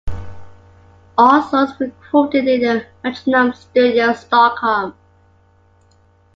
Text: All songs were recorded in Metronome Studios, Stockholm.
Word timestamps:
All 1.15 1.43
songs 1.43 1.77
were 1.79 1.85
recorded 2.01 2.47
in 2.47 2.87
Metronome 3.03 3.53
Studios, 3.53 4.21
Stockholm. 4.21 4.95